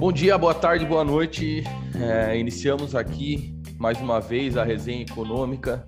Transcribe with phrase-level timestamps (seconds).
[0.00, 1.62] Bom dia, boa tarde, boa noite.
[1.94, 5.86] É, iniciamos aqui mais uma vez a resenha econômica,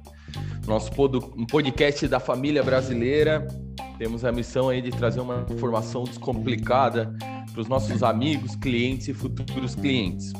[0.66, 3.48] nosso pod um podcast da família brasileira.
[3.96, 7.10] Temos a missão aí de trazer uma informação descomplicada
[7.52, 10.30] para os nossos amigos, clientes e futuros clientes.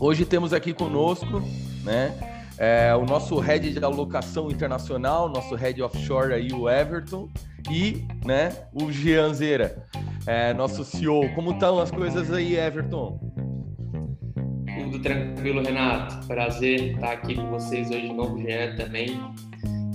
[0.00, 1.40] Hoje temos aqui conosco,
[1.84, 2.18] né,
[2.58, 7.28] é, o nosso head de alocação internacional, nosso head offshore aí, o Everton,
[7.70, 9.86] e, né, o Gianzeira
[10.26, 11.28] é, nosso CEO.
[11.34, 13.18] Como estão as coisas aí, Everton?
[14.78, 16.26] Tudo tranquilo, Renato.
[16.26, 19.20] Prazer estar aqui com vocês hoje de novo, Jean também.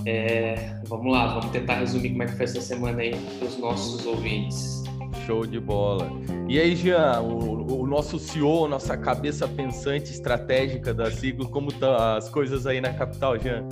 [0.06, 3.58] É, vamos lá, vamos tentar resumir como é que foi essa semana aí para os
[3.58, 4.82] nossos ouvintes.
[5.26, 6.10] Show de bola.
[6.48, 11.94] E aí, Jean, o, o, nosso CEO, nossa cabeça pensante estratégica da Siglo, como estão
[11.94, 13.64] as coisas aí na capital, Jean?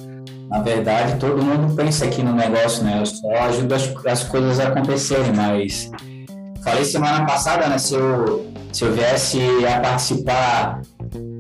[0.49, 3.01] Na verdade, todo mundo pensa aqui no negócio, né?
[3.01, 5.91] Eu só ajudo as, as coisas a acontecerem, mas
[6.63, 7.79] Falei semana passada, né?
[7.79, 10.83] Se eu, se eu viesse a participar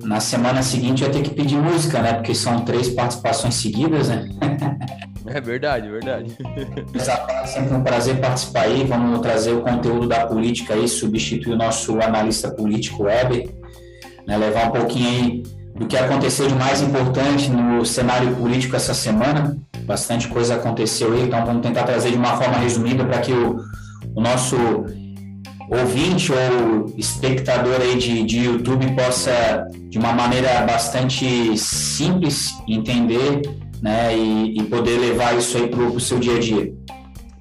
[0.02, 2.14] na semana seguinte, eu ia ter que pedir música, né?
[2.14, 4.26] Porque são três participações seguidas, né?
[5.34, 6.36] É verdade, verdade.
[7.28, 8.84] É sempre um prazer participar aí.
[8.84, 13.48] Vamos trazer o conteúdo da política aí, substituir o nosso analista político Weber,
[14.26, 14.36] né?
[14.36, 15.42] levar um pouquinho aí
[15.74, 19.56] do que aconteceu de mais importante no cenário político essa semana.
[19.84, 23.56] Bastante coisa aconteceu aí, então vamos tentar trazer de uma forma resumida para que o,
[24.14, 24.56] o nosso
[25.70, 33.42] ouvinte ou espectador aí de, de YouTube possa, de uma maneira bastante simples, entender
[33.82, 36.74] né, e, e poder levar isso aí para o seu dia a dia.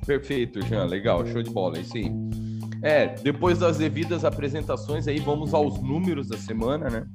[0.05, 2.11] Perfeito, Jean, legal, show de bola, é isso aí.
[2.81, 7.07] É, depois das devidas apresentações aí, vamos aos números da semana, né?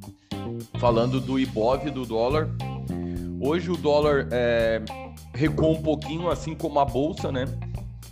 [0.78, 2.48] Falando do Ibov, do dólar.
[3.40, 4.82] Hoje o dólar é,
[5.34, 7.46] recuou um pouquinho, assim como a bolsa, né?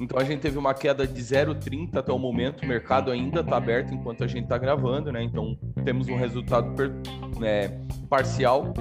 [0.01, 2.63] Então a gente teve uma queda de 0,30 até o momento.
[2.63, 5.23] O mercado ainda está aberto enquanto a gente está gravando, né?
[5.23, 6.91] Então temos um resultado per,
[7.39, 7.79] né,
[8.09, 8.73] parcial.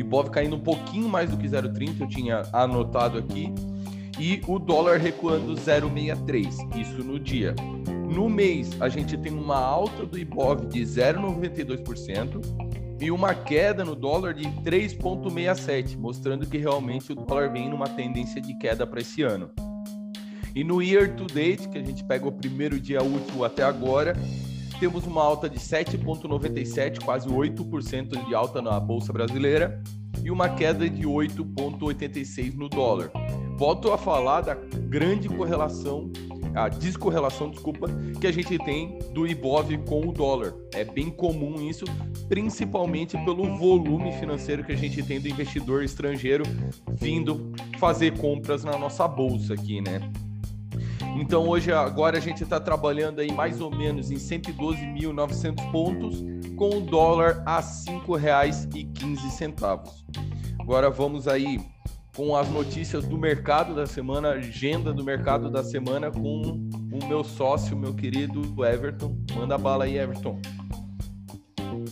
[0.00, 3.52] Ibov caindo um pouquinho mais do que 0,30, eu tinha anotado aqui.
[4.18, 7.54] E o dólar recuando 0,63, isso no dia.
[8.14, 12.40] No mês, a gente tem uma alta do Ibov de 0,92%
[13.00, 18.40] e uma queda no dólar de 3,67, mostrando que realmente o dólar vem numa tendência
[18.40, 19.50] de queda para esse ano.
[20.54, 24.16] E no year to date, que a gente pega o primeiro dia útil até agora,
[24.78, 29.82] temos uma alta de 7,97, quase 8% de alta na bolsa brasileira
[30.22, 33.10] e uma queda de 8,86 no dólar.
[33.56, 36.10] Volto a falar da grande correlação,
[36.54, 37.88] a descorrelação, desculpa,
[38.20, 40.54] que a gente tem do Ibov com o dólar.
[40.72, 41.84] É bem comum isso,
[42.28, 46.44] principalmente pelo volume financeiro que a gente tem do investidor estrangeiro
[46.92, 50.00] vindo fazer compras na nossa bolsa aqui, né?
[51.14, 56.24] Então hoje agora a gente está trabalhando aí mais ou menos em 112.900 pontos
[56.56, 59.78] com o dólar a R$ 5,15.
[60.58, 61.60] Agora vamos aí
[62.16, 67.24] com as notícias do mercado da semana, agenda do mercado da semana com o meu
[67.24, 69.16] sócio, meu querido Everton.
[69.34, 70.40] Manda bala aí, Everton.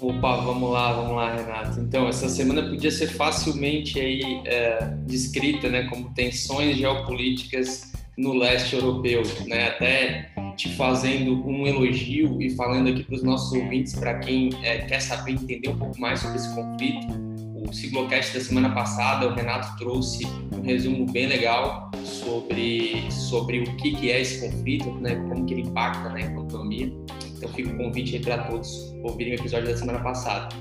[0.01, 1.81] Opa, vamos lá, vamos lá, Renato.
[1.81, 8.75] Então, essa semana podia ser facilmente aí é, descrita, né, como tensões geopolíticas no leste
[8.75, 9.69] europeu, né?
[9.69, 14.79] Até te fazendo um elogio e falando aqui para os nossos ouvintes, para quem é,
[14.79, 17.07] quer saber entender um pouco mais sobre esse conflito,
[17.55, 23.77] o Ciclocast da semana passada, o Renato trouxe um resumo bem legal sobre, sobre o
[23.77, 25.15] que, que é esse conflito, né?
[25.15, 26.93] Como que ele impacta na economia.
[27.37, 30.55] Então fica o convite aí para todos ouvirem o episódio da semana passada.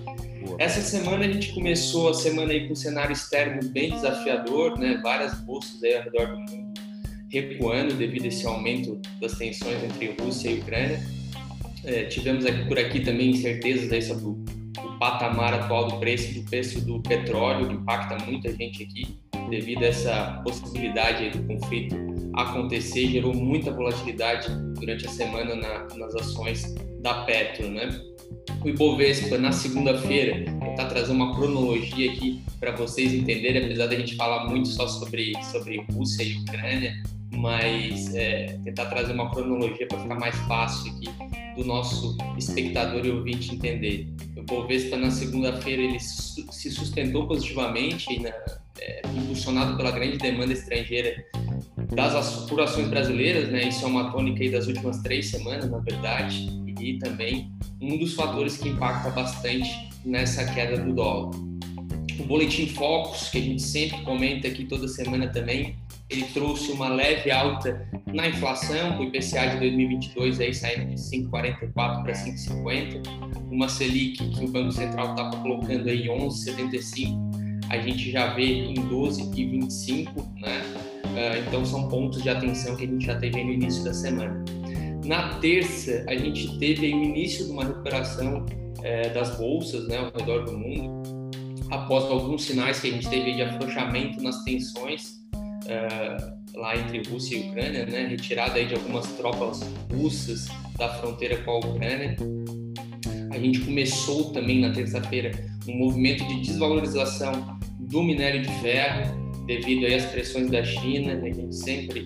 [0.58, 5.00] Essa semana a gente começou a semana aí com um cenário externo bem desafiador, né?
[5.04, 6.71] Várias bolsas aí ao redor do mundo
[7.32, 11.02] recuando devido a esse aumento das tensões entre Rússia e Ucrânia.
[11.84, 14.46] É, tivemos aqui, por aqui também incertezas aí sobre o,
[14.78, 19.18] o, patamar atual do preço do preço do petróleo, que impacta muita gente aqui
[19.50, 21.96] devido a essa possibilidade do conflito
[22.36, 27.90] acontecer, gerou muita volatilidade durante a semana na, nas ações da Petro, né?
[28.64, 34.16] O Ibovespa na segunda-feira, tentar trazer uma cronologia aqui para vocês entenderem, apesar da gente
[34.16, 36.94] falar muito só sobre sobre Rússia e Ucrânia,
[37.32, 41.10] mas é, tentar trazer uma cronologia para ficar mais fácil aqui
[41.56, 44.08] do nosso espectador e ouvinte entender.
[44.38, 48.08] O Bovespa na segunda-feira ele se sustentou positivamente,
[48.80, 51.24] é, impulsionado pela grande demanda estrangeira
[51.94, 53.68] das por ações brasileiras, né?
[53.68, 56.50] Isso é uma tônica das últimas três semanas, na verdade,
[56.80, 57.52] e também
[57.82, 61.32] um dos fatores que impacta bastante nessa queda do dólar.
[62.20, 65.76] O boletim Focus, que a gente sempre comenta aqui toda semana também,
[66.12, 70.96] ele trouxe uma leve alta na inflação, com o IPCA de 2022 aí saindo de
[70.96, 73.02] 5,44 para 5,50,
[73.50, 77.32] uma Selic que o Banco Central estava colocando aí 11,75,
[77.70, 80.10] a gente já vê em 12,25,
[80.42, 80.62] né?
[81.16, 84.44] Ah, então são pontos de atenção que a gente já teve no início da semana.
[85.06, 88.46] Na terça, a gente teve o início de uma recuperação
[88.84, 91.02] é, das bolsas né, ao redor do mundo,
[91.72, 95.21] após alguns sinais que a gente teve de afrouxamento nas tensões
[95.68, 96.18] é,
[96.56, 99.62] lá entre Rússia e Ucrânia, né, retirada aí de algumas tropas
[99.94, 100.48] russas
[100.78, 102.16] da fronteira com a Ucrânia.
[103.32, 105.32] A gente começou também na terça-feira
[105.68, 111.14] um movimento de desvalorização do minério de ferro, devido aí às pressões da China.
[111.14, 112.04] A gente sempre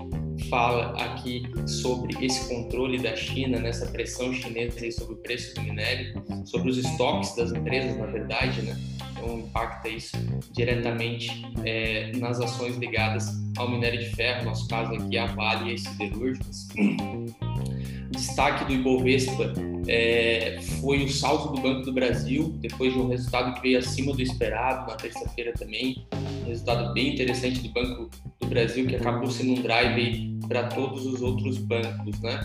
[0.50, 6.22] fala aqui sobre esse controle da China, nessa pressão chinesa sobre o preço do minério,
[6.46, 8.75] sobre os estoques das empresas, na verdade, né?
[9.16, 10.18] Então impacta isso
[10.52, 15.72] diretamente é, nas ações ligadas ao minério de ferro, no nosso caso aqui a Vale
[15.72, 16.68] e as siderúrgicas.
[18.12, 19.54] Destaque do Ibovespa
[19.88, 24.14] é, foi o saldo do Banco do Brasil, depois de um resultado que veio acima
[24.14, 26.06] do esperado na terça-feira também.
[26.44, 28.10] Um resultado bem interessante do Banco
[28.40, 32.40] do Brasil, que acabou sendo um drive para todos os outros bancos, né?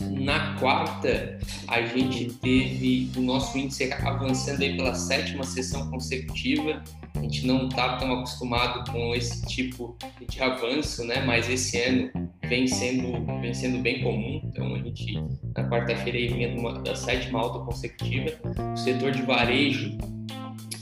[0.00, 6.82] Na quarta, a gente teve o nosso índice avançando aí pela sétima sessão consecutiva.
[7.14, 9.96] A gente não está tão acostumado com esse tipo
[10.28, 11.22] de avanço, né?
[11.24, 12.10] Mas esse ano
[12.48, 14.40] vem sendo, vem sendo bem comum.
[14.44, 15.14] Então, a gente,
[15.56, 18.30] na quarta-feira, vinha uma, da sétima alta consecutiva.
[18.72, 19.98] O setor de varejo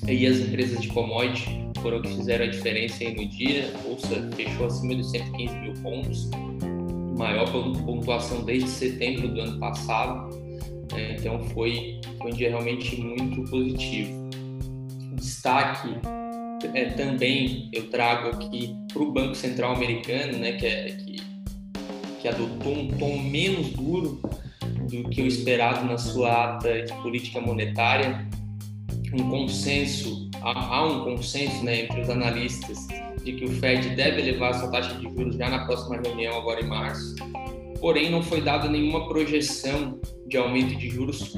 [0.06, 3.72] e as empresas de commodity foram que fizeram a diferença aí no dia.
[3.74, 6.30] A bolsa fechou acima de 115 mil pontos
[7.16, 10.34] maior pontuação desde setembro do ano passado.
[10.92, 11.16] Né?
[11.18, 14.26] Então foi, foi um dia realmente muito positivo.
[15.14, 15.88] Destaque
[16.74, 21.16] é, também eu trago aqui para o Banco Central Americano, né, que, é, que,
[22.20, 24.20] que adotou um tom menos duro
[24.90, 28.26] do que o esperado na sua ata de política monetária,
[29.12, 32.86] um consenso, há, há um consenso né, entre os analistas
[33.26, 36.60] de que o Fed deve elevar sua taxa de juros já na próxima reunião, agora
[36.60, 37.16] em março.
[37.80, 41.34] Porém, não foi dada nenhuma projeção de aumento de juros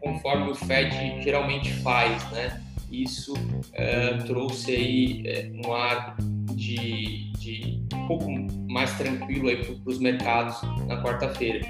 [0.00, 2.62] conforme o Fed geralmente faz, né?
[2.90, 3.34] Isso
[3.72, 6.16] é, trouxe aí é, um ar
[6.54, 8.30] de, de, um pouco
[8.70, 10.56] mais tranquilo aí para os mercados
[10.86, 11.66] na quarta-feira.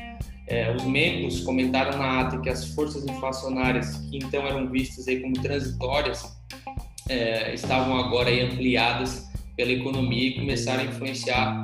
[0.48, 5.20] É, os membros comentaram na ata que as forças inflacionárias, que então eram vistas aí
[5.20, 6.36] como transitórias,
[7.08, 11.62] é, estavam agora ampliadas pela economia e começaram a influenciar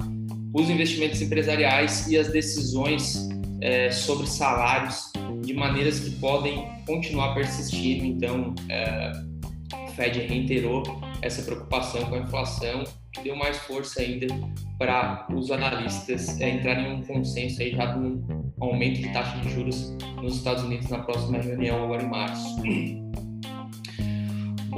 [0.53, 3.29] os investimentos empresariais e as decisões
[3.61, 5.11] é, sobre salários
[5.43, 8.05] de maneiras que podem continuar persistindo.
[8.05, 9.13] Então, é,
[9.87, 10.83] o Fed reiterou
[11.23, 14.27] essa preocupação com a inflação, que deu mais força ainda
[14.79, 19.39] para os analistas é, entrarem em um consenso aí já de um aumento de taxa
[19.41, 23.08] de juros nos Estados Unidos na próxima reunião agora em março.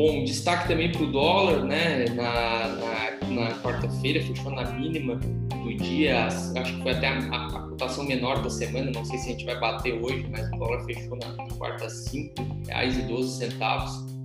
[0.00, 2.06] Bom, destaque também para o dólar, né?
[2.14, 7.46] Na, na, na quarta-feira fechou na mínima do dia, acho que foi até a, a,
[7.48, 10.52] a, cotação menor da semana, não sei se a gente vai bater hoje, mas o
[10.52, 14.24] dólar fechou na, na quarta R$ 5,12,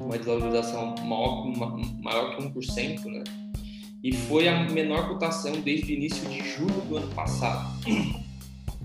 [0.00, 1.48] uma desvalorização maior,
[2.00, 3.24] maior que 1%, né?
[4.04, 7.76] E foi a menor cotação desde o início de julho do ano passado.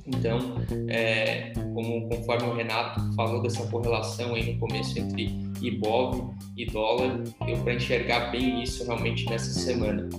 [0.08, 0.56] Então,
[0.90, 7.24] é, como conforme o Renato falou dessa correlação aí no começo entre IBOV e dólar,
[7.48, 10.10] eu para enxergar bem isso realmente nessa semana.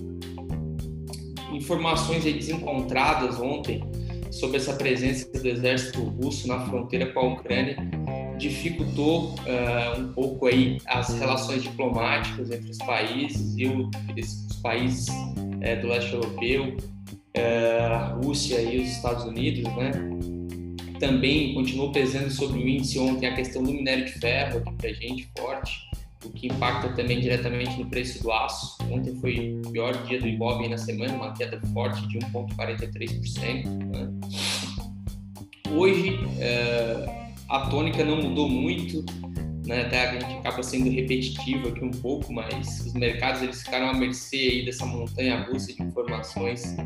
[1.52, 3.84] Informações desencontradas ontem
[4.30, 7.76] sobre essa presença do exército russo na fronteira com a Ucrânia
[8.36, 15.06] dificultou uh, um pouco aí as relações diplomáticas entre os países e o, os países
[15.08, 16.76] uh, do leste europeu
[17.34, 19.90] é, a Rússia e os Estados Unidos, né?
[20.98, 24.92] Também continuou pesando sobre o índice ontem a questão do minério de ferro aqui para
[24.92, 25.80] gente forte,
[26.24, 28.78] o que impacta também diretamente no preço do aço.
[28.90, 33.64] Ontem foi o pior dia do Ibov na semana, uma queda forte de 1,43%.
[33.64, 34.10] Né?
[35.72, 39.04] Hoje é, a tônica não mudou muito,
[39.66, 39.82] né?
[39.82, 43.94] Até a gente acaba sendo repetitivo aqui um pouco, mas os mercados eles ficaram à
[43.94, 46.76] mercê aí dessa montanha russa de informações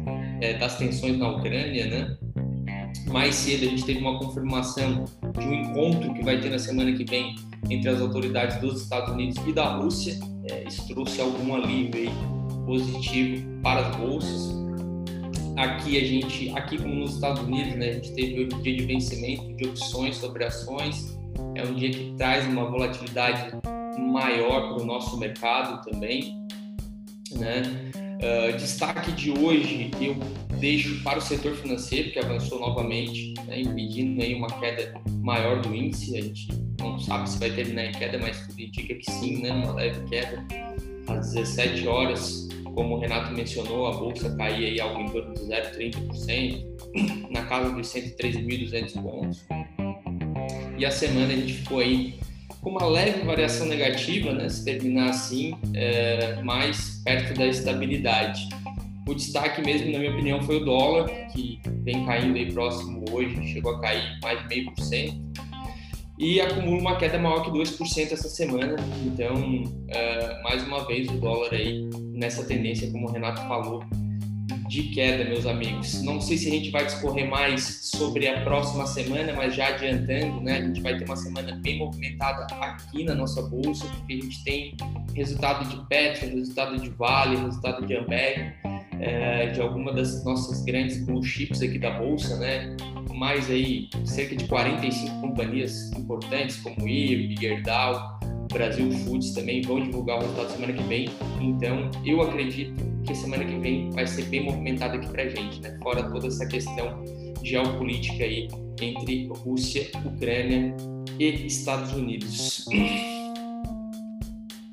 [0.41, 2.17] é, das tensões na Ucrânia, né?
[3.09, 5.05] Mais cedo a gente teve uma confirmação
[5.39, 7.37] de um encontro que vai ter na semana que vem
[7.71, 10.19] entre as autoridades dos Estados Unidos e da Rússia.
[10.51, 12.11] É, isso trouxe algum alívio
[12.67, 14.57] positivo para as bolsas.
[15.57, 18.85] Aqui a gente, aqui como nos Estados Unidos, né, a gente teve o dia de
[18.85, 21.19] vencimento de opções sobre ações
[21.55, 23.51] é um dia que traz uma volatilidade
[23.99, 26.47] maior para o nosso mercado também,
[27.33, 27.63] né?
[28.19, 30.17] Uh, destaque de hoje eu
[30.59, 35.73] deixo para o setor financeiro, que avançou novamente, né, impedindo aí uma queda maior do
[35.73, 36.19] índice.
[36.19, 36.49] A gente
[36.81, 40.05] não sabe se vai terminar em queda, mas tudo indica que sim, né, uma leve
[40.09, 40.45] queda.
[41.07, 45.41] Às 17 horas, como o Renato mencionou, a bolsa caía aí algo em torno de
[45.41, 49.47] 0,30%, na casa dos 113.200 pontos.
[50.77, 52.19] E a semana a gente ficou aí
[52.61, 58.49] com uma leve variação negativa, né, se terminar assim, é, mais perto da estabilidade.
[59.07, 63.35] O destaque mesmo, na minha opinião, foi o dólar, que vem caindo aí próximo hoje,
[63.53, 65.29] chegou a cair mais de meio por cento
[66.19, 68.77] e acumula uma queda maior que 2% essa semana.
[69.07, 73.85] Então, é, mais uma vez, o dólar aí nessa tendência, como o Renato falou,
[74.69, 76.03] de queda, meus amigos.
[76.03, 80.41] Não sei se a gente vai discorrer mais sobre a próxima semana, mas já adiantando,
[80.41, 84.17] né, a gente vai ter uma semana bem movimentada aqui na nossa bolsa, porque a
[84.17, 84.77] gente tem
[85.15, 88.53] resultado de Petro, resultado de Vale, resultado de Ambev,
[89.01, 92.77] é, de alguma das nossas grandes blue chips aqui da bolsa, né?
[93.15, 100.19] Mais aí cerca de 45 companhias importantes como IRB, Gerdau, Brasil Foods também vão divulgar
[100.19, 101.09] o resultado semana que vem.
[101.41, 102.75] Então, eu acredito
[103.07, 105.79] que semana que vem vai ser bem movimentado aqui para gente, né?
[105.83, 107.05] Fora toda essa questão
[107.43, 108.49] geopolítica aí
[108.81, 110.75] entre Rússia, Ucrânia
[111.19, 112.65] e Estados Unidos.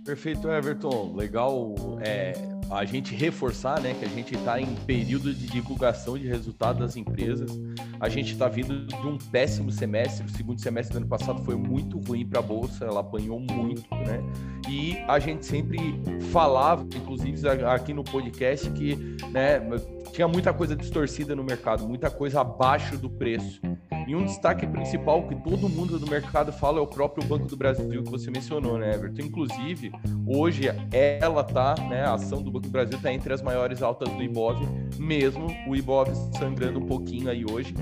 [0.04, 1.14] Perfeito, Everton.
[1.16, 2.34] Legal é,
[2.70, 6.96] a gente reforçar né, que a gente está em período de divulgação de resultados das
[6.96, 7.52] empresas.
[8.00, 10.26] A gente está vindo de um péssimo semestre.
[10.26, 13.84] O segundo semestre do ano passado foi muito ruim para a Bolsa, ela apanhou muito,
[13.94, 14.24] né?
[14.70, 15.80] E a gente sempre
[16.32, 18.96] falava, inclusive aqui no podcast, que
[19.32, 19.62] né,
[20.12, 23.62] tinha muita coisa distorcida no mercado, muita coisa abaixo do preço.
[24.08, 27.58] E um destaque principal que todo mundo do mercado fala é o próprio Banco do
[27.58, 29.24] Brasil que você mencionou, né, Everton?
[29.24, 29.92] Inclusive,
[30.28, 34.24] hoje ela tá, né, a ação do Do Brasil está entre as maiores altas do
[34.24, 34.58] Ibov,
[34.98, 37.74] mesmo o Ibov sangrando um pouquinho aí hoje,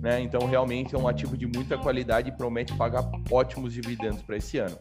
[0.00, 0.20] né?
[0.20, 4.58] Então, realmente é um ativo de muita qualidade e promete pagar ótimos dividendos para esse
[4.58, 4.76] ano.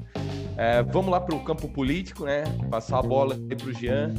[0.57, 2.43] É, vamos lá para o campo político, né?
[2.69, 4.13] Passar a bola para o Jean.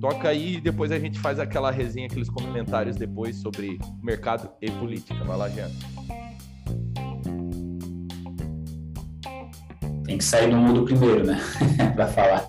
[0.00, 4.70] Toca aí e depois a gente faz aquela resenha, aqueles comentários depois sobre mercado e
[4.70, 5.24] política.
[5.24, 5.70] Vai lá, Jean.
[10.04, 11.38] Tem que sair do mundo primeiro, né?
[11.94, 12.48] para falar.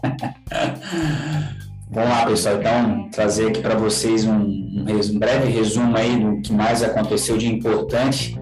[1.91, 2.58] Vamos lá, pessoal.
[2.60, 7.36] Então, trazer aqui para vocês um, um, um, breve resumo aí do que mais aconteceu
[7.36, 8.39] de importante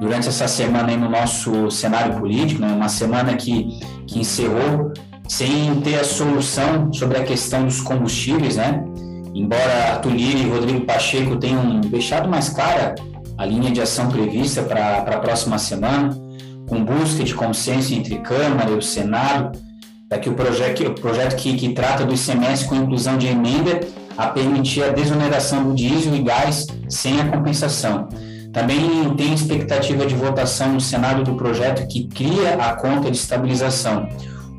[0.00, 2.72] durante essa semana aí no nosso cenário político, né?
[2.72, 4.94] uma semana que, que encerrou
[5.28, 8.82] sem ter a solução sobre a questão dos combustíveis, né?
[9.34, 12.94] Embora Arthur Lira e Rodrigo Pacheco tenham deixado mais clara
[13.36, 16.16] a linha de ação prevista para a próxima semana,
[16.66, 19.65] com busca de consenso entre Câmara e o Senado,
[20.08, 23.80] para que o projeto, o projeto que, que trata do ICMS com inclusão de emenda
[24.16, 28.08] a permitir a desoneração do diesel e gás sem a compensação.
[28.52, 34.08] Também tem expectativa de votação no Senado do projeto que cria a conta de estabilização.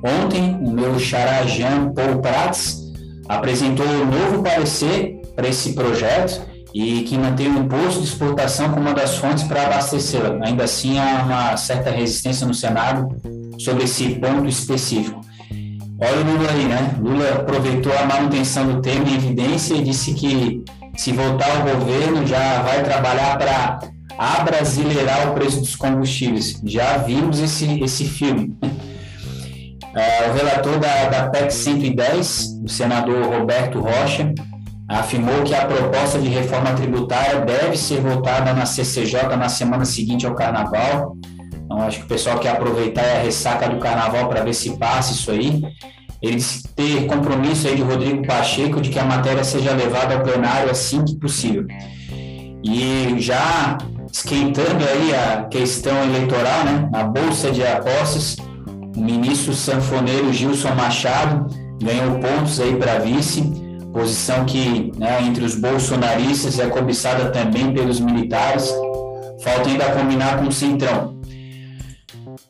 [0.03, 2.93] Ontem, o meu xará Jean Paul Prats
[3.27, 8.81] apresentou um novo parecer para esse projeto e que mantém o imposto de exportação como
[8.81, 10.37] uma das fontes para abastecê-la.
[10.45, 13.07] Ainda assim, há uma certa resistência no Senado
[13.57, 15.21] sobre esse ponto específico.
[15.99, 16.95] Olha o Lula aí, né?
[16.99, 20.63] Lula aproveitou a manutenção do tema em evidência e disse que
[20.95, 23.79] se voltar ao governo já vai trabalhar para
[24.17, 26.61] abrasileirar o preço dos combustíveis.
[26.63, 28.55] Já vimos esse, esse filme.
[29.95, 34.31] É, o relator da, da PEC 110, o senador Roberto Rocha,
[34.87, 40.27] afirmou que a proposta de reforma tributária deve ser votada na CCJ na semana seguinte
[40.27, 41.16] ao Carnaval.
[41.67, 45.11] Então, acho que o pessoal quer aproveitar a ressaca do Carnaval para ver se passa
[45.11, 45.61] isso aí.
[46.21, 50.23] Ele disse ter compromisso aí de Rodrigo Pacheco de que a matéria seja levada ao
[50.23, 51.67] plenário assim que possível.
[52.63, 53.77] E já
[54.11, 58.37] esquentando aí a questão eleitoral, né, na Bolsa de Apostas,
[58.95, 61.45] o ministro sanfoneiro Gilson Machado
[61.83, 67.99] ganhou pontos aí para vice posição que né, entre os bolsonaristas é cobiçada também pelos
[67.99, 68.71] militares.
[69.41, 71.16] Falta ainda combinar com o Centrão.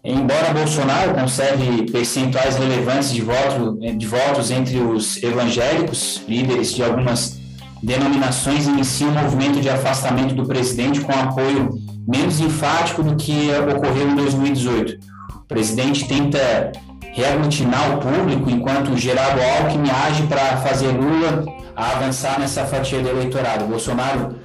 [0.09, 7.37] Embora Bolsonaro conserve percentuais relevantes de, voto, de votos entre os evangélicos, líderes de algumas
[7.83, 14.09] denominações iniciam um movimento de afastamento do presidente com apoio menos enfático do que ocorreu
[14.09, 14.97] em 2018.
[15.41, 16.71] O presidente tenta
[17.11, 21.43] reaglutinar o público, enquanto Geraldo Alckmin age para fazer Lula
[21.75, 23.65] avançar nessa fatia do eleitorado.
[23.65, 24.37] Bolsonaro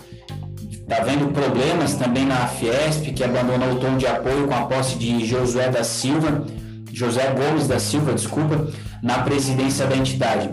[0.92, 4.96] está vendo problemas também na Fiesp, que abandonou o tom de apoio com a posse
[4.96, 6.44] de Josué da Silva,
[6.92, 8.68] José Gomes da Silva, desculpa,
[9.02, 10.50] na presidência da entidade.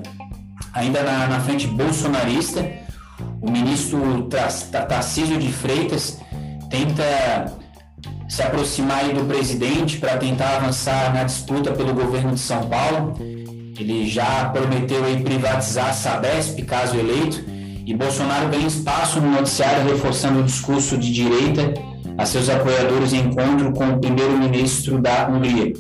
[0.74, 2.66] ainda na, na frente bolsonarista.
[3.42, 4.30] O ministro
[4.88, 6.20] Tarcísio de Freitas
[6.70, 7.54] tenta
[8.30, 13.18] se aproximar do presidente para tentar avançar na disputa pelo governo de São Paulo.
[13.78, 17.44] Ele já prometeu privatizar a Sabesp, caso eleito,
[17.90, 21.74] e Bolsonaro ganha espaço no noticiário reforçando o discurso de direita
[22.20, 25.74] a seus apoiadores em encontro com o primeiro-ministro da Hungria.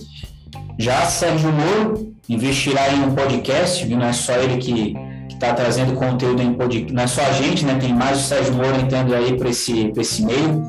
[0.79, 3.95] Já Sérgio Moro investirá em um podcast, viu?
[3.95, 4.95] não é só ele que
[5.29, 7.77] está trazendo conteúdo em podcast, não é só a gente, né?
[7.79, 10.63] tem mais o Sérgio Moro entrando aí para esse, esse meio,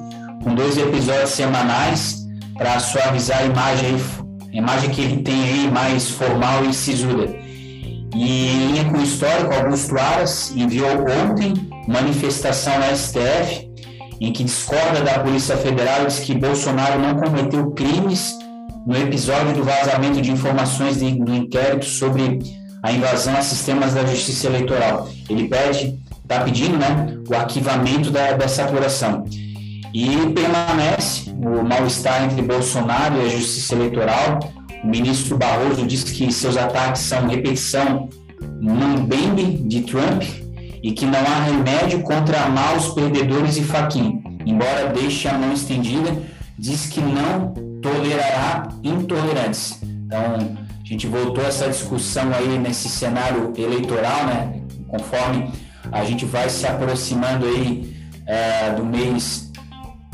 [0.45, 2.19] com dois episódios semanais
[2.55, 3.97] para suavizar a imagem,
[4.53, 7.35] a imagem que ele tem aí mais formal e sisuda.
[8.14, 10.90] E em linha com o histórico, Augusto Aras enviou
[11.29, 11.55] ontem
[11.87, 13.71] manifestação na STF
[14.21, 18.38] em que discorda da Polícia Federal e diz que Bolsonaro não cometeu crimes
[18.87, 22.38] no episódio do vazamento de informações do inquérito sobre
[22.83, 25.09] a invasão a sistemas da Justiça Eleitoral.
[25.29, 29.25] Ele pede, está pedindo, né, o arquivamento da, dessa apuração.
[29.93, 34.38] E permanece o mal-estar entre Bolsonaro e a Justiça Eleitoral.
[34.83, 38.09] O ministro Barroso diz que seus ataques são repetição
[38.61, 40.23] mambembe de Trump
[40.83, 44.21] e que não há remédio contra maus perdedores e faquinha.
[44.47, 46.17] Embora deixe a mão estendida,
[46.59, 49.79] diz que não tolerará intolerantes.
[49.83, 54.61] Então, a gente voltou a essa discussão aí nesse cenário eleitoral, né?
[54.89, 55.51] Conforme
[55.93, 57.95] a gente vai se aproximando aí
[58.27, 59.51] é, do mês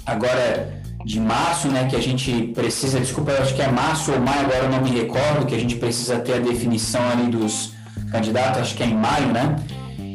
[0.05, 0.76] agora
[1.07, 1.87] de março, né?
[1.89, 4.83] Que a gente precisa, desculpa, eu acho que é março ou maio, agora eu não
[4.83, 7.73] me recordo, que a gente precisa ter a definição ali dos
[8.11, 9.55] candidatos, acho que é em maio, né?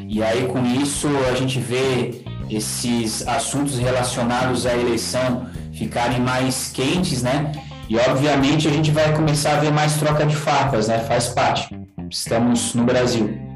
[0.10, 7.24] E aí, com isso, a gente vê esses assuntos relacionados à eleição ficarem mais quentes,
[7.24, 7.54] né?
[7.88, 11.00] E, obviamente, a gente vai começar a ver mais troca de farpas, né?
[11.00, 11.74] Faz parte.
[12.10, 13.51] Estamos no Brasil.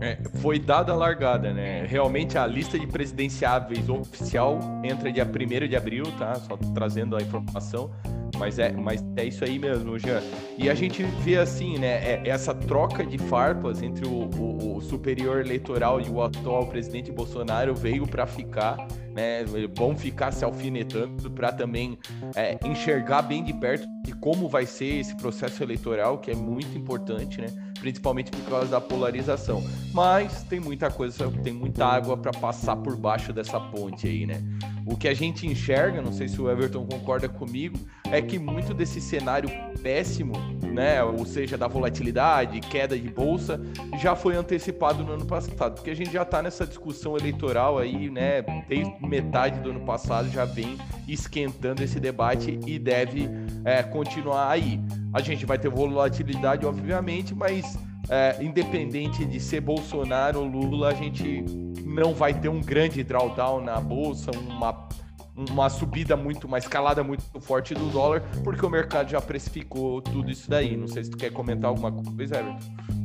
[0.00, 1.86] É, foi dada a largada, né?
[1.86, 6.34] Realmente a lista de presidenciáveis oficial entra dia 1 de abril, tá?
[6.36, 7.90] Só trazendo a informação.
[8.38, 10.20] Mas é, mas é isso aí mesmo, Jean.
[10.58, 12.14] E a gente vê assim, né?
[12.14, 17.12] É, essa troca de farpas entre o, o, o superior eleitoral e o atual presidente
[17.12, 18.76] Bolsonaro veio para ficar,
[19.14, 19.44] né?
[19.74, 21.96] Vão ficar se alfinetando para também
[22.34, 26.76] é, enxergar bem de perto de como vai ser esse processo eleitoral, que é muito
[26.76, 27.46] importante, né?
[27.80, 29.62] Principalmente por causa da polarização.
[29.92, 34.42] Mas tem muita coisa, tem muita água para passar por baixo dessa ponte aí, né?
[34.86, 37.78] O que a gente enxerga, não sei se o Everton concorda comigo,
[38.14, 39.50] é que muito desse cenário
[39.82, 43.60] péssimo, né, ou seja, da volatilidade, queda de bolsa,
[43.98, 48.08] já foi antecipado no ano passado, porque a gente já está nessa discussão eleitoral aí,
[48.08, 53.28] né, desde metade do ano passado já vem esquentando esse debate e deve
[53.64, 54.80] é, continuar aí.
[55.12, 60.94] A gente vai ter volatilidade, obviamente, mas é, independente de ser Bolsonaro ou Lula, a
[60.94, 61.44] gente
[61.84, 64.88] não vai ter um grande drawdown na bolsa, uma,
[65.36, 70.30] uma subida muito, uma escalada muito forte do dólar, porque o mercado já precificou tudo
[70.30, 70.76] isso daí.
[70.76, 73.04] Não sei se tu quer comentar alguma coisa, Everton.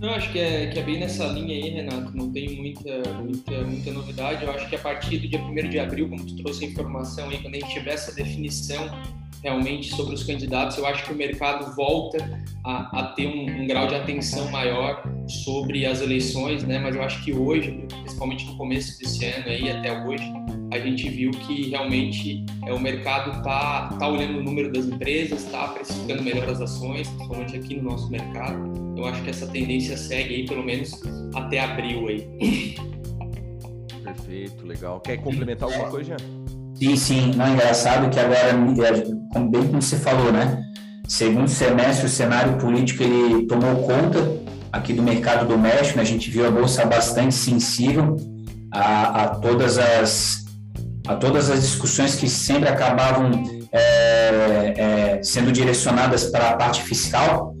[0.00, 2.16] Não, acho que é, que é bem nessa linha aí, Renato.
[2.16, 4.44] Não tem muita, muita, muita novidade.
[4.44, 7.28] Eu acho que a partir do dia 1 de abril, como tu trouxe a informação
[7.28, 8.88] aí, quando a gente tiver essa definição
[9.42, 12.18] realmente sobre os candidatos, eu acho que o mercado volta
[12.64, 16.78] a, a ter um, um, grau de atenção maior sobre as eleições, né?
[16.78, 20.24] Mas eu acho que hoje, principalmente no começo desse ano aí até hoje,
[20.72, 25.44] a gente viu que realmente é, o mercado tá, tá olhando o número das empresas,
[25.44, 28.94] está precificando melhor as ações, principalmente aqui no nosso mercado.
[28.96, 31.00] Eu acho que essa tendência segue aí pelo menos
[31.34, 32.74] até abril aí.
[34.02, 35.00] Perfeito, legal.
[35.00, 36.37] Quer complementar alguma coisa, Jean?
[36.78, 37.32] Sim, sim.
[37.34, 38.54] Não é engraçado que agora,
[39.32, 40.62] como bem como você falou, né?
[41.08, 44.18] Segundo semestre, o cenário político ele tomou conta
[44.72, 45.96] aqui do mercado doméstico.
[45.96, 46.02] Né?
[46.02, 48.16] A gente viu a bolsa bastante sensível
[48.72, 50.44] a, a todas as
[51.08, 53.30] a todas as discussões que sempre acabavam
[53.72, 57.56] é, é, sendo direcionadas para a parte fiscal.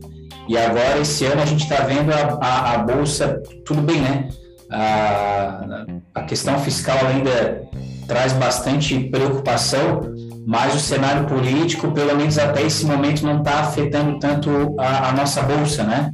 [0.46, 4.28] E agora, esse ano, a gente está vendo a, a, a, bolsa, tudo bem, né?
[4.70, 7.68] A, a questão fiscal ainda
[8.08, 10.00] traz bastante preocupação,
[10.46, 15.12] mas o cenário político, pelo menos até esse momento, não está afetando tanto a, a,
[15.12, 16.12] nossa bolsa, né?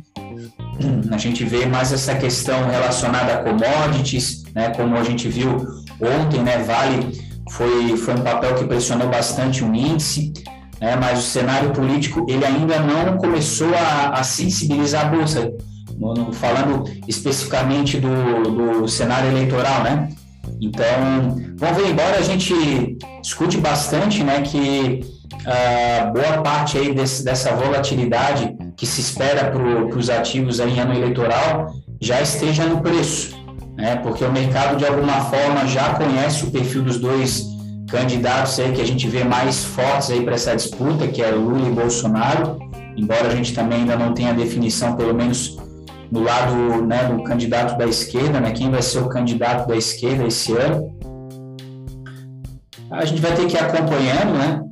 [1.11, 4.70] A gente vê mais essa questão relacionada a commodities, né?
[4.70, 5.50] Como a gente viu
[6.00, 6.59] ontem, né?
[6.59, 10.33] Vale foi, foi um papel que pressionou bastante o índice,
[10.80, 10.96] né?
[10.96, 15.52] mas o cenário político ele ainda não começou a, a sensibilizar a bolsa,
[16.33, 20.09] falando especificamente do, do cenário eleitoral, né?
[20.61, 22.54] Então, vamos ver, embora a gente
[23.22, 25.00] escute bastante, né, que
[25.33, 30.94] uh, boa parte aí desse, dessa volatilidade que se espera para os ativos em ano
[30.94, 33.37] eleitoral já esteja no preço,
[33.76, 33.96] né?
[33.96, 37.44] Porque o mercado de alguma forma já conhece o perfil dos dois
[37.88, 41.68] candidatos aí que a gente vê mais fortes aí para essa disputa, que é Lula
[41.68, 42.59] e Bolsonaro,
[42.96, 45.57] embora a gente também ainda não tenha definição, pelo menos
[46.10, 50.24] do lado né, do candidato da esquerda, né, quem vai ser o candidato da esquerda
[50.26, 50.94] esse ano.
[52.90, 54.62] A gente vai ter que ir acompanhando, né,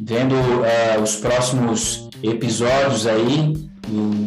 [0.00, 3.68] vendo uh, os próximos episódios aí,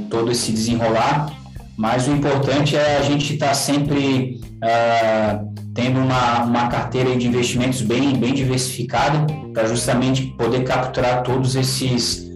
[0.10, 1.32] todo esse desenrolar,
[1.78, 7.28] mas o importante é a gente estar tá sempre uh, tendo uma, uma carteira de
[7.28, 12.29] investimentos bem, bem diversificada para justamente poder capturar todos esses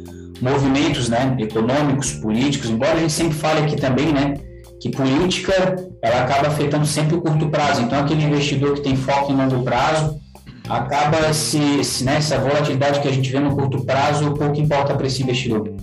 [0.43, 4.33] movimentos né, econômicos, políticos, embora a gente sempre fale aqui também, né,
[4.79, 5.53] que política
[6.01, 7.81] ela acaba afetando sempre o curto prazo.
[7.81, 10.19] Então, aquele investidor que tem foco em longo prazo
[10.67, 14.93] acaba se, se né, essa volatilidade que a gente vê no curto prazo pouco importa
[14.93, 15.73] para esse investidor.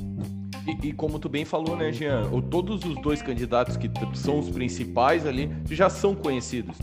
[0.67, 2.29] E, e, como tu bem falou, né, Jean?
[2.51, 6.77] Todos os dois candidatos que são os principais ali já são conhecidos,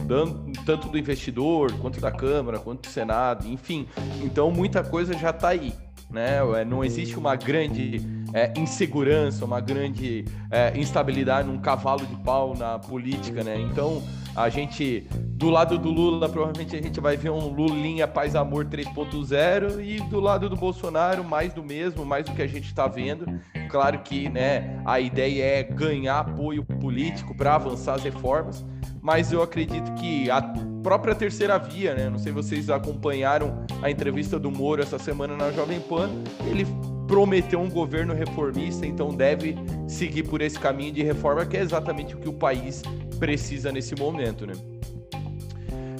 [0.65, 3.87] tanto do investidor, quanto da Câmara, quanto do Senado, enfim.
[4.23, 5.71] Então muita coisa já está aí
[6.09, 6.39] né?
[6.55, 8.01] É, não existe uma grande
[8.33, 13.59] é, insegurança, uma grande é, instabilidade num cavalo de pau na política, né?
[13.59, 14.01] Então,
[14.35, 18.65] a gente, do lado do Lula, provavelmente a gente vai ver um Lulinha Paz Amor
[18.65, 22.87] 3.0 e do lado do Bolsonaro, mais do mesmo, mais do que a gente está
[22.87, 23.25] vendo.
[23.67, 28.63] Claro que, né, a ideia é ganhar apoio político para avançar as reformas,
[29.07, 30.41] mas eu acredito que a
[30.83, 32.09] própria terceira via, né?
[32.09, 36.09] Não sei se vocês acompanharam a entrevista do Moro essa semana na Jovem Pan.
[36.45, 36.67] Ele
[37.07, 39.55] prometeu um governo reformista, então deve
[39.87, 42.81] seguir por esse caminho de reforma, que é exatamente o que o país
[43.17, 44.55] precisa nesse momento, né?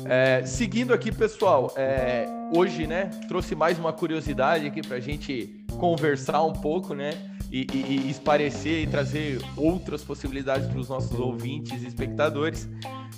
[0.04, 5.66] É, seguindo aqui, pessoal, é, hoje, né, trouxe mais uma curiosidade aqui para a gente
[5.80, 7.12] conversar um pouco, né?
[7.52, 12.70] E, e, e esparecer e trazer outras possibilidades para os nossos ouvintes e espectadores.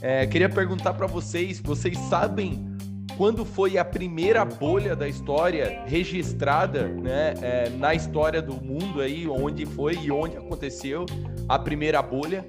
[0.01, 2.69] É, queria perguntar para vocês: vocês sabem
[3.17, 9.27] quando foi a primeira bolha da história registrada né, é, na história do mundo aí,
[9.27, 11.05] onde foi e onde aconteceu
[11.47, 12.45] a primeira bolha?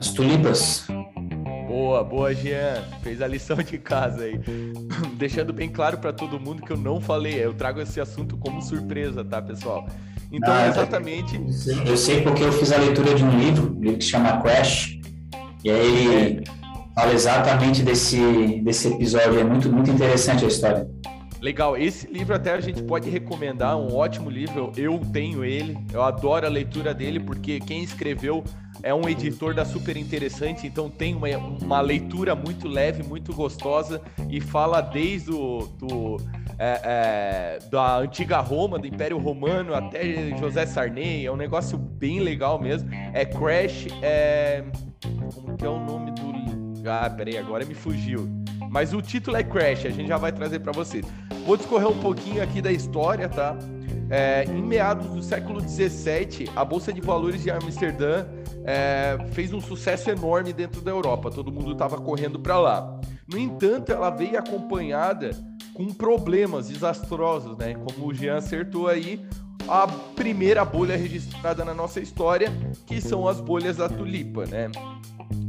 [0.00, 0.88] As tulipas.
[1.74, 2.84] Boa, boa, Jean.
[3.02, 4.40] Fez a lição de casa aí.
[5.18, 8.62] Deixando bem claro para todo mundo que eu não falei, eu trago esse assunto como
[8.62, 9.84] surpresa, tá, pessoal?
[10.30, 11.36] Então, exatamente.
[11.84, 14.40] Eu sei porque eu fiz a leitura de um livro, um livro que se chama
[14.40, 15.00] Crash,
[15.64, 16.44] e aí ele
[16.94, 19.40] fala exatamente desse, desse episódio.
[19.40, 20.88] É muito, muito interessante a história.
[21.40, 24.70] Legal, esse livro até a gente pode recomendar, um ótimo livro.
[24.76, 28.44] Eu tenho ele, eu adoro a leitura dele, porque quem escreveu
[28.84, 34.00] é um editor da Super Interessante, então tem uma, uma leitura muito leve, muito gostosa
[34.28, 36.18] e fala desde o do,
[36.58, 42.20] é, é, da antiga Roma, do Império Romano até José Sarney, é um negócio bem
[42.20, 42.90] legal mesmo.
[43.14, 44.62] É Crash, é...
[45.34, 46.34] como que é o nome do...
[46.86, 48.28] Ah, peraí, agora me fugiu.
[48.74, 51.06] Mas o título é Crash, a gente já vai trazer para vocês.
[51.46, 53.56] Vou discorrer um pouquinho aqui da história, tá?
[54.10, 58.26] É, em meados do século XVII, a Bolsa de Valores de Amsterdã
[58.64, 61.30] é, fez um sucesso enorme dentro da Europa.
[61.30, 63.00] Todo mundo estava correndo para lá.
[63.28, 65.30] No entanto, ela veio acompanhada
[65.72, 67.74] com problemas desastrosos, né?
[67.74, 69.24] Como o Jean acertou aí,
[69.68, 72.52] a primeira bolha registrada na nossa história,
[72.84, 74.68] que são as bolhas da tulipa, né?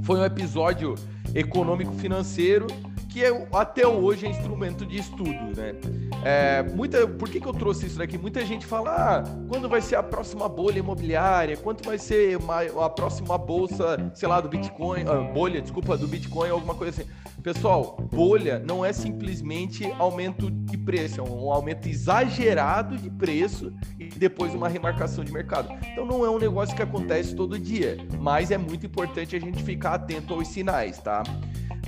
[0.04, 0.94] Foi um episódio
[1.34, 2.68] econômico-financeiro
[3.16, 3.24] que
[3.54, 5.74] até hoje é instrumento de estudo, né?
[6.22, 8.18] É, muita, por que, que eu trouxe isso daqui?
[8.18, 11.56] Muita gente fala, ah, quando vai ser a próxima bolha imobiliária?
[11.56, 16.10] Quanto vai ser uma, a próxima bolsa, sei lá, do Bitcoin, ah, bolha, desculpa, do
[16.10, 17.10] Bitcoin, alguma coisa assim.
[17.42, 24.10] Pessoal, bolha não é simplesmente aumento de preço, é um aumento exagerado de preço e
[24.10, 25.70] depois uma remarcação de mercado.
[25.90, 29.64] Então não é um negócio que acontece todo dia, mas é muito importante a gente
[29.64, 31.24] ficar atento aos sinais, tá?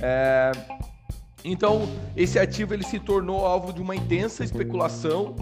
[0.00, 0.52] É,
[1.44, 5.34] então, esse ativo ele se tornou alvo de uma intensa especulação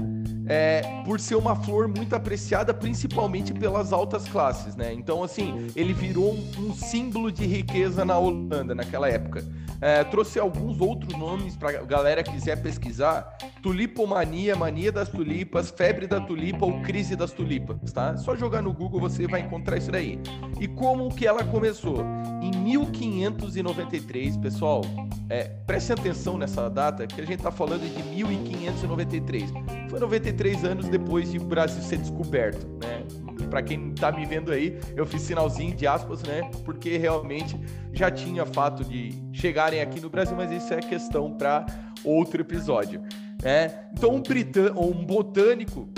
[0.46, 4.92] é, por ser uma flor muito apreciada, principalmente pelas altas classes, né?
[4.92, 9.44] Então, assim, ele virou um, símbolo de riqueza na Holanda naquela época.
[9.80, 16.20] É, trouxe alguns outros nomes para galera quiser pesquisar: tulipomania, mania das tulipas, febre da
[16.20, 18.16] tulipa ou crise das tulipas, tá?
[18.16, 20.18] Só jogar no Google você vai encontrar isso daí.
[20.58, 22.04] E como que ela começou?
[22.40, 24.82] Em 1593, pessoal,
[25.28, 29.52] é, preste atenção nessa data que a gente está falando de 1593.
[29.90, 33.04] Foi 93 anos depois de o Brasil ser descoberto, né?
[33.48, 36.50] Para quem está me vendo aí, eu fiz sinalzinho de aspas, né?
[36.64, 37.58] Porque realmente
[37.92, 41.64] já tinha fato de chegarem aqui no Brasil, mas isso é questão para
[42.04, 43.02] outro episódio.
[43.42, 43.88] Né?
[43.92, 45.88] Então, um, britân um botânico,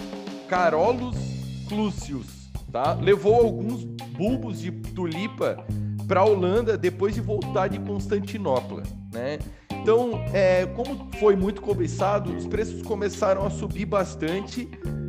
[0.48, 1.16] Carolus
[1.68, 2.94] Clusius, tá?
[2.94, 5.64] levou alguns bulbos de tulipa
[6.07, 9.38] para a Holanda depois de voltar de Constantinopla, né?
[9.88, 14.68] Então, é, como foi muito cobiçado, os preços começaram a subir bastante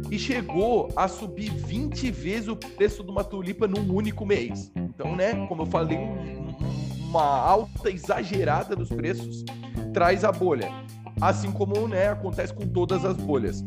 [0.09, 4.71] e chegou a subir 20 vezes o preço de uma tulipa num único mês.
[4.77, 6.55] Então, né, como eu falei, um,
[7.09, 9.43] uma alta exagerada dos preços
[9.93, 10.71] traz a bolha.
[11.19, 13.61] Assim como né, acontece com todas as bolhas.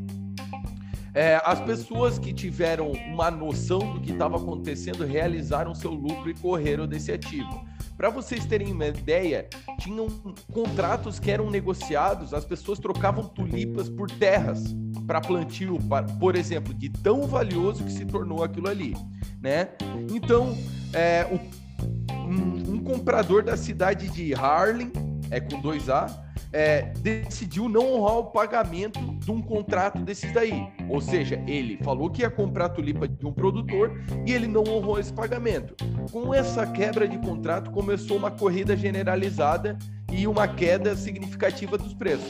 [1.13, 6.35] É, as pessoas que tiveram uma noção do que estava acontecendo realizaram seu lucro e
[6.35, 7.71] correram desse ativo.
[8.03, 10.09] Para vocês terem uma ideia, tinham
[10.53, 14.75] contratos que eram negociados, as pessoas trocavam tulipas por terras
[15.07, 15.79] para plantio,
[16.19, 18.93] por exemplo, de tão valioso que se tornou aquilo ali,
[19.41, 19.69] né?
[20.13, 20.59] Então,
[20.93, 24.91] é, o, um, um comprador da cidade de Harlem,
[25.31, 26.07] é com dois A,
[26.53, 30.69] é, decidiu não honrar o pagamento de um contrato desses daí.
[30.89, 33.93] Ou seja, ele falou que ia comprar a tulipa de um produtor
[34.27, 35.75] e ele não honrou esse pagamento.
[36.11, 39.79] Com essa quebra de contrato, começou uma corrida generalizada
[40.13, 42.29] e uma queda significativa dos preços.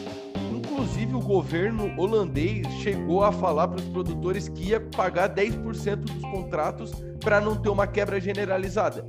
[0.54, 6.22] Inclusive, o governo holandês chegou a falar para os produtores que ia pagar 10% dos
[6.22, 9.04] contratos para não ter uma quebra generalizada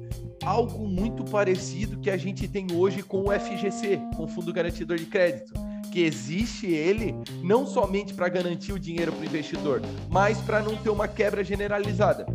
[0.45, 4.97] algo muito parecido que a gente tem hoje com o FGC, com o Fundo Garantidor
[4.97, 5.53] de Crédito,
[5.91, 10.75] que existe ele não somente para garantir o dinheiro para o investidor, mas para não
[10.75, 12.25] ter uma quebra generalizada.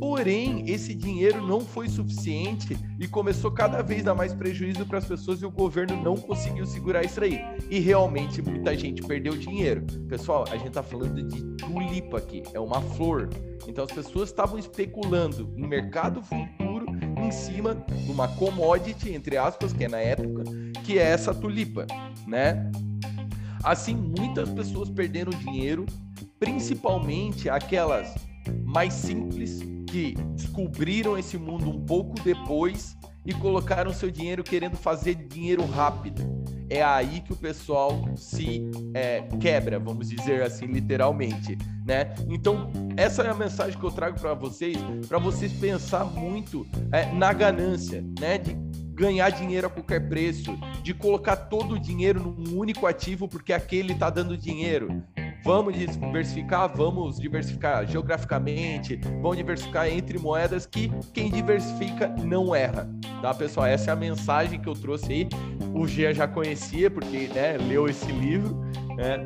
[0.00, 4.98] Porém, esse dinheiro não foi suficiente e começou cada vez a dar mais prejuízo para
[4.98, 7.38] as pessoas e o governo não conseguiu segurar isso aí.
[7.70, 9.82] E realmente muita gente perdeu dinheiro.
[10.08, 13.28] Pessoal, a gente está falando de tulipa aqui, é uma flor.
[13.68, 16.71] Então as pessoas estavam especulando em mercado futuro
[17.32, 20.44] cima de uma commodity, entre aspas, que é na época,
[20.84, 21.86] que é essa tulipa,
[22.26, 22.70] né?
[23.64, 25.86] Assim, muitas pessoas perderam dinheiro,
[26.38, 28.14] principalmente aquelas
[28.64, 35.14] mais simples que descobriram esse mundo um pouco depois e colocaram seu dinheiro querendo fazer
[35.14, 36.41] dinheiro rápido.
[36.72, 38.62] É aí que o pessoal se
[38.94, 42.14] é, quebra, vamos dizer assim, literalmente, né?
[42.26, 47.12] Então, essa é a mensagem que eu trago para vocês, para vocês pensar muito é,
[47.12, 48.38] na ganância, né?
[48.38, 48.54] De
[48.94, 53.92] ganhar dinheiro a qualquer preço, de colocar todo o dinheiro num único ativo porque aquele
[53.92, 55.02] está dando dinheiro.
[55.44, 62.88] Vamos diversificar, vamos diversificar geograficamente, vamos diversificar entre moedas que quem diversifica não erra.
[63.20, 63.66] Tá, pessoal?
[63.66, 65.28] Essa é a mensagem que eu trouxe aí.
[65.74, 68.60] O Gia já conhecia, porque né, leu esse livro.
[68.96, 69.18] Né?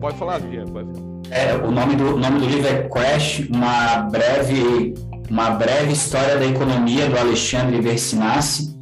[0.00, 0.88] Pode falar, Gia, pode
[1.30, 4.94] É, o nome do, nome do livro é Crash, uma breve,
[5.30, 8.74] uma breve história da economia do Alexandre Versinassi.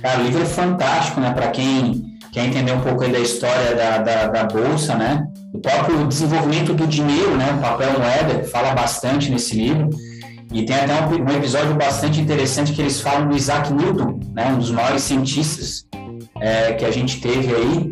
[0.00, 1.32] Cara, o livro é fantástico, né?
[1.32, 5.22] Para quem quer entender um pouco da história da, da, da Bolsa, né?
[5.52, 7.54] O próprio desenvolvimento do dinheiro, né?
[7.56, 9.90] O papel moeda, fala bastante nesse livro.
[10.50, 14.46] E tem até um, um, episódio bastante interessante que eles falam do Isaac Newton, né?
[14.46, 15.86] Um dos maiores cientistas
[16.40, 17.90] é, que a gente teve aí.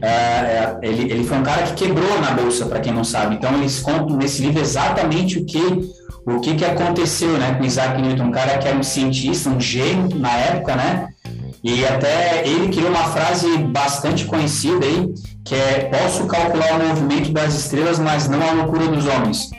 [0.00, 3.34] É, é ele, ele foi um cara que quebrou na Bolsa, para quem não sabe.
[3.34, 5.92] Então, eles contam nesse livro exatamente o que
[6.24, 9.60] o que, que aconteceu né, com Isaac Newton, um cara que era um cientista, um
[9.60, 11.08] gênio na época, né?
[11.64, 17.32] E até ele criou uma frase bastante conhecida aí, que é: Posso calcular o movimento
[17.32, 19.50] das estrelas, mas não a loucura dos homens.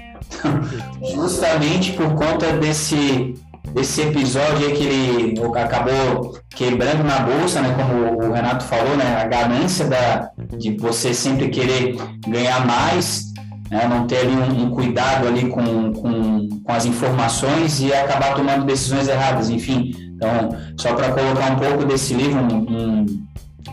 [1.16, 3.36] Justamente por conta desse,
[3.74, 7.74] desse episódio aí que ele acabou quebrando na bolsa, né?
[7.74, 9.22] Como o Renato falou, né?
[9.22, 11.96] A ganância da, de você sempre querer
[12.28, 13.32] ganhar mais,
[13.72, 13.88] né?
[13.88, 18.66] não ter ali um, um cuidado ali com, com, com as informações e acabar tomando
[18.66, 19.50] decisões erradas.
[19.50, 19.92] Enfim,
[20.24, 23.06] então, só para colocar um pouco desse livro, um, um,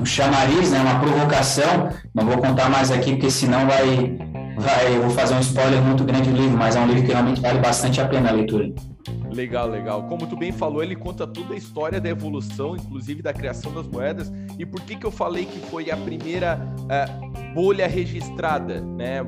[0.01, 4.19] um, chamariz, né, uma provocação, não vou contar mais aqui, porque senão vai,
[4.59, 7.13] vai, eu vou fazer um spoiler muito grande do livro, mas é um livro que
[7.13, 8.69] realmente vale bastante a pena a leitura.
[9.33, 10.03] Legal, legal.
[10.09, 13.87] Como tu bem falou, ele conta toda a história da evolução, inclusive da criação das
[13.87, 14.31] moedas.
[14.59, 19.25] E por que, que eu falei que foi a primeira uh, bolha registrada, né?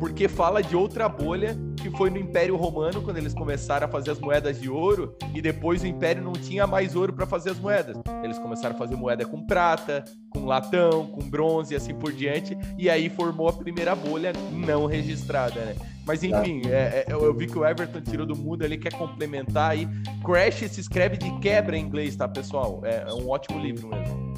[0.00, 4.12] Porque fala de outra bolha que foi no Império Romano, quando eles começaram a fazer
[4.12, 7.58] as moedas de ouro, e depois o Império não tinha mais ouro para fazer as
[7.58, 7.94] moedas.
[8.22, 12.56] Eles começaram a fazer moeda com prata, com latão, com bronze e assim por diante,
[12.78, 15.76] e aí formou a primeira bolha não registrada, né?
[16.06, 19.72] Mas enfim, é, é, eu vi que o Everton tirou do mundo ali, quer complementar
[19.72, 19.86] aí.
[20.24, 22.80] Crash se escreve de quebra em inglês, tá, pessoal?
[22.82, 24.32] É, é um ótimo livro mesmo.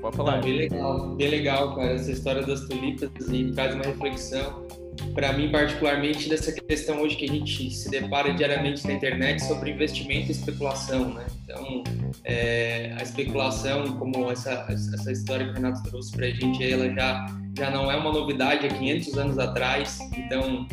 [0.00, 0.36] Pode falar.
[0.36, 4.66] Não, bem legal, bem legal, cara, essa história das tulipas e traz uma reflexão
[5.14, 9.70] para mim particularmente dessa questão hoje que a gente se depara diariamente na internet sobre
[9.70, 11.26] investimento e especulação, né?
[11.44, 11.82] Então,
[12.24, 16.92] é, a especulação, como essa, essa história que o Renato trouxe para a gente, ela
[16.92, 19.98] já, já não é uma novidade há 500 anos atrás.
[20.16, 20.66] Então,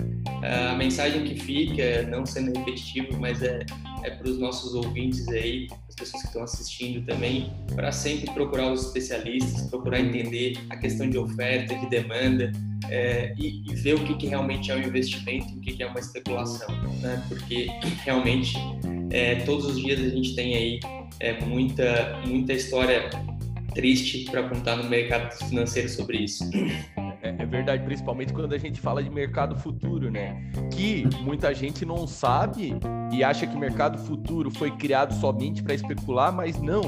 [0.44, 3.60] a mensagem que fica, não sendo repetitivo, mas é,
[4.06, 8.72] é para os nossos ouvintes aí, as pessoas que estão assistindo também, para sempre procurar
[8.72, 12.52] os especialistas, procurar entender a questão de oferta, de demanda
[12.90, 15.84] é, e, e, ver o que, que realmente é um investimento e o que, que
[15.84, 16.68] é uma especulação,
[17.02, 17.24] né?
[17.28, 17.68] Porque
[18.04, 18.56] realmente
[19.10, 20.80] é, todos os dias a gente tem aí
[21.20, 23.10] é, muita, muita história
[23.74, 26.44] triste para contar no mercado financeiro sobre isso.
[27.38, 30.52] É, verdade, principalmente quando a gente fala de mercado futuro, né?
[30.72, 32.78] Que muita gente não sabe
[33.12, 36.82] e acha que mercado futuro foi criado somente para especular, mas não.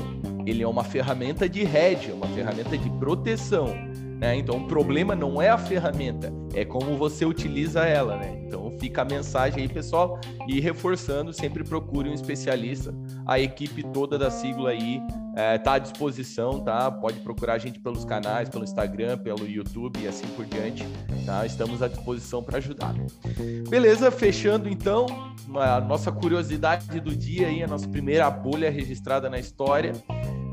[0.46, 3.87] Ele é uma ferramenta de hedge, é uma ferramenta de proteção.
[4.20, 4.36] Né?
[4.36, 8.18] Então, o problema não é a ferramenta, é como você utiliza ela.
[8.18, 8.42] Né?
[8.46, 10.20] Então, fica a mensagem aí, pessoal.
[10.48, 12.94] E reforçando, sempre procure um especialista.
[13.26, 15.02] A equipe toda da sigla aí
[15.56, 16.90] está é, à disposição, tá?
[16.90, 20.84] Pode procurar a gente pelos canais, pelo Instagram, pelo YouTube e assim por diante,
[21.26, 21.46] tá?
[21.46, 22.96] Estamos à disposição para ajudar.
[23.70, 25.06] Beleza, fechando então
[25.56, 29.94] a nossa curiosidade do dia aí, a nossa primeira bolha registrada na história.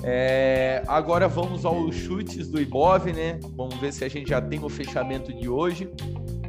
[0.07, 3.41] É, agora vamos aos chutes do Ibov, né?
[3.57, 5.91] Vamos ver se a gente já tem o fechamento de hoje.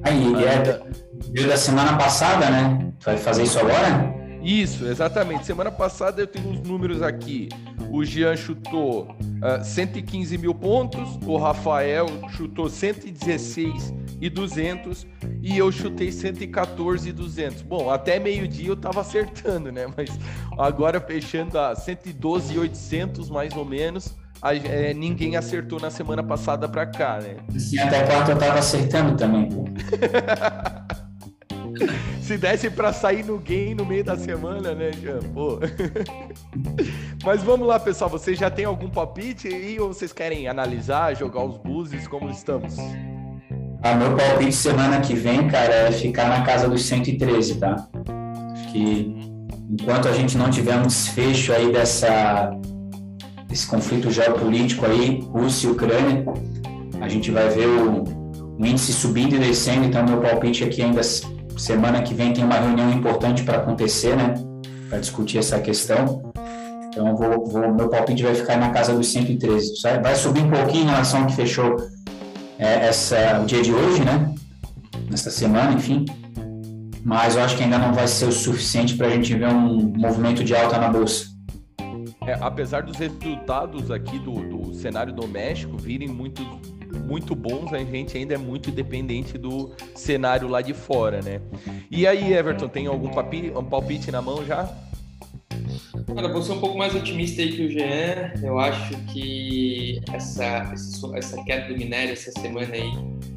[0.03, 2.91] Aí, é da semana passada, né?
[2.99, 4.24] Vai fazer isso agora?
[4.45, 5.43] Isso, exatamente.
[5.43, 7.49] Semana passada eu tenho os números aqui.
[7.89, 15.07] O Jean chutou uh, ah, 115 mil pontos, o Rafael chutou 116 e 200
[15.41, 17.63] e eu chutei 114 e 200.
[17.63, 19.87] Bom, até meio-dia eu tava acertando, né?
[19.97, 20.09] Mas
[20.59, 24.15] agora fechando a 112 e 800 mais ou menos.
[24.41, 27.37] A, é, ninguém acertou na semana passada para cá, né?
[27.57, 29.65] Sim, até quarta eu tava acertando também, pô.
[32.21, 35.19] Se desse para sair no game no meio da semana, né, Jean?
[35.33, 35.59] Pô.
[37.23, 38.09] Mas vamos lá, pessoal.
[38.09, 42.07] Vocês já têm algum palpite aí ou vocês querem analisar, jogar os buses?
[42.07, 42.75] Como estamos?
[43.83, 47.87] Ah, meu palpite semana que vem, cara, é ficar na casa dos 113, tá?
[48.53, 49.15] Acho que
[49.69, 52.51] enquanto a gente não tiver um desfecho aí dessa
[53.47, 56.25] desse conflito geopolítico aí, Rússia e Ucrânia,
[56.99, 58.03] a gente vai ver o,
[58.57, 61.01] o índice subindo e descendo, então meu palpite aqui ainda
[61.57, 64.33] semana que vem tem uma reunião importante para acontecer, né?
[64.89, 66.31] Para discutir essa questão.
[66.87, 69.73] Então, vou, vou, meu palpite vai ficar na casa dos 113.
[70.01, 71.75] Vai subir um pouquinho em relação ao que fechou
[72.57, 74.33] é, essa, o dia de hoje, né?
[75.09, 76.05] Nesta semana, enfim.
[77.03, 79.93] Mas eu acho que ainda não vai ser o suficiente para a gente ver um
[79.95, 81.35] movimento de alta na bolsa.
[82.25, 86.41] É, apesar dos resultados aqui do, do cenário doméstico virem muito
[87.05, 91.41] muito bons, a gente ainda é muito dependente do cenário lá de fora, né?
[91.89, 94.69] E aí, Everton, tem algum palpite, um palpite na mão já?
[96.13, 98.33] Cara, vou ser um pouco mais otimista aí que o Jean.
[98.41, 100.73] Eu acho que essa,
[101.15, 102.91] essa queda do minério essa semana aí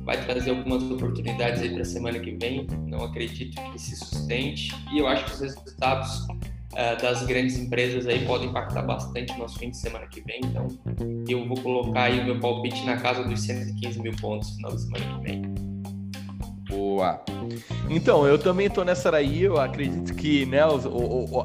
[0.04, 2.66] vai trazer algumas oportunidades aí para a semana que vem.
[2.86, 4.74] Não acredito que se sustente.
[4.92, 6.26] E eu acho que os resultados
[6.72, 10.40] uh, das grandes empresas aí podem impactar bastante no nosso fim de semana que vem.
[10.44, 10.68] Então,
[11.28, 14.70] eu vou colocar aí o meu palpite na casa dos 115 mil pontos no final
[14.72, 15.42] da semana que vem.
[16.68, 17.24] Boa.
[17.88, 20.58] Então, eu também tô nessa aí, eu acredito que né,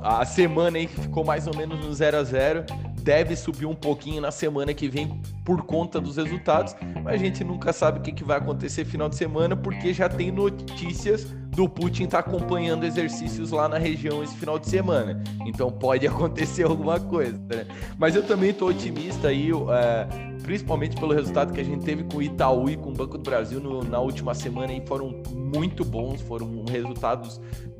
[0.03, 2.65] a semana aí que ficou mais ou menos no 0 a 0
[3.03, 7.43] deve subir um pouquinho na semana que vem por conta dos resultados, mas a gente
[7.43, 11.67] nunca sabe o que, que vai acontecer final de semana, porque já tem notícias do
[11.69, 15.21] Putin estar tá acompanhando exercícios lá na região esse final de semana.
[15.45, 17.67] Então pode acontecer alguma coisa, né?
[17.97, 20.07] Mas eu também estou otimista aí, é,
[20.41, 23.23] principalmente pelo resultado que a gente teve com o Itaú e com o Banco do
[23.23, 27.39] Brasil no, na última semana aí foram muito bons, foram resultados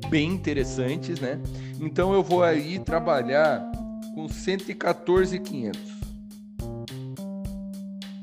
[0.10, 1.40] bem interessantes, né?
[1.80, 3.72] Então eu vou aí trabalhar
[4.14, 5.82] com 114,500.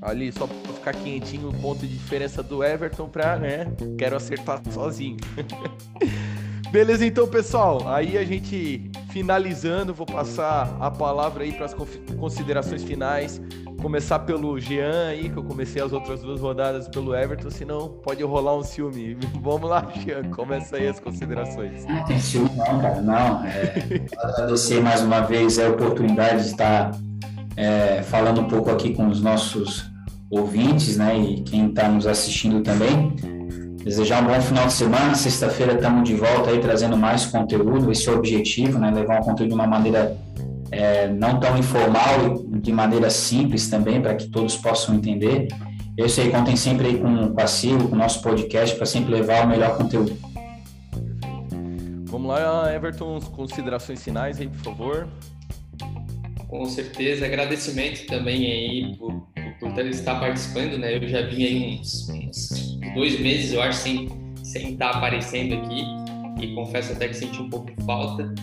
[0.03, 3.67] Ali, só pra ficar quentinho o ponto de diferença do Everton pra, né?
[3.99, 5.19] Quero acertar sozinho.
[6.73, 7.87] Beleza, então, pessoal.
[7.89, 11.75] Aí a gente finalizando, vou passar a palavra aí para as
[12.19, 13.41] considerações finais.
[13.81, 18.23] Começar pelo Jean aí, que eu comecei as outras duas rodadas pelo Everton, senão pode
[18.23, 19.17] rolar um ciúme.
[19.41, 21.87] Vamos lá, Jean, começa aí as considerações.
[21.87, 23.45] Não tem ciúme não, cara, não.
[23.45, 26.91] É, agradecer mais uma vez a oportunidade de estar
[27.57, 29.91] é, falando um pouco aqui com os nossos
[30.31, 33.17] ouvintes, né, e quem está nos assistindo também.
[33.83, 35.15] Desejar um bom final de semana.
[35.15, 37.91] Sexta-feira estamos de volta aí trazendo mais conteúdo.
[37.91, 38.91] Esse é o objetivo, né?
[38.91, 40.17] Levar um conteúdo de uma maneira
[40.71, 45.49] é, não tão informal e de maneira simples também, para que todos possam entender.
[45.97, 49.45] Eu sei, contem sempre aí com o Passivo, com o nosso podcast, para sempre levar
[49.45, 50.17] o melhor conteúdo.
[52.07, 55.09] Vamos lá, Everton, considerações finais aí, por favor.
[56.49, 59.29] Com certeza, agradecimento também aí por,
[59.61, 60.97] por estar participando, né?
[60.97, 64.09] Eu já vim aí uns, uns dois meses, eu acho, sem,
[64.43, 65.85] sem estar aparecendo aqui
[66.41, 68.35] e confesso até que senti um pouco de falta.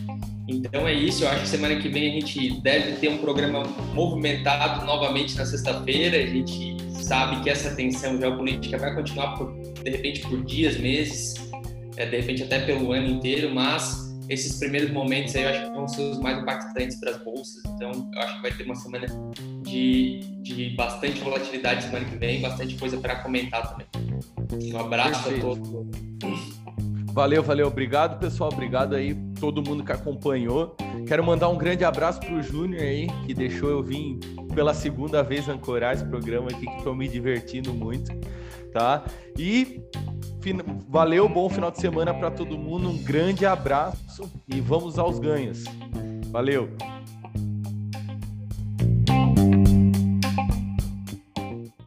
[0.48, 3.64] Então é isso, eu acho que semana que vem a gente deve ter um programa
[3.94, 6.18] movimentado novamente na sexta-feira.
[6.18, 11.34] A gente sabe que essa tensão geopolítica vai continuar por, de repente por dias, meses,
[11.98, 15.72] é, de repente até pelo ano inteiro, mas esses primeiros momentos aí eu acho que
[15.72, 17.64] vão ser os mais impactantes para as bolsas.
[17.66, 19.08] Então eu acho que vai ter uma semana
[19.64, 23.88] de, de bastante volatilidade semana que vem, bastante coisa para comentar também.
[24.74, 25.52] Um abraço Perfeito.
[25.52, 26.57] a todos.
[27.18, 27.66] Valeu, valeu.
[27.66, 28.52] Obrigado, pessoal.
[28.54, 30.78] Obrigado aí todo mundo que acompanhou.
[31.08, 34.20] Quero mandar um grande abraço pro Júnior aí, que deixou eu vir
[34.54, 38.14] pela segunda vez ancorar esse programa aqui, que estou me divertindo muito,
[38.72, 39.04] tá?
[39.36, 39.82] E
[40.88, 42.88] valeu, bom final de semana para todo mundo.
[42.88, 45.64] Um grande abraço e vamos aos ganhos.
[46.30, 46.70] Valeu.